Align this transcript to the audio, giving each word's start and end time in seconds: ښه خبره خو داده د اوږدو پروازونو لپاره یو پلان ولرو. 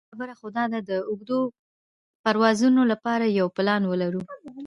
ښه 0.07 0.09
خبره 0.11 0.33
خو 0.39 0.47
داده 0.57 0.79
د 0.89 0.91
اوږدو 1.09 1.39
پروازونو 2.23 2.81
لپاره 2.91 3.25
یو 3.39 3.47
پلان 3.55 3.81
ولرو. 3.87 4.21